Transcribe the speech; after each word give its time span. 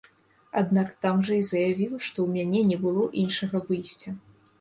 Аднак 0.61 0.87
там 1.05 1.19
жа 1.27 1.33
і 1.41 1.43
заявіў, 1.49 1.91
што 2.05 2.17
ў 2.23 2.29
мяне 2.37 2.61
не 2.71 2.77
было 2.87 3.03
іншага 3.25 3.63
выйсця. 3.69 4.15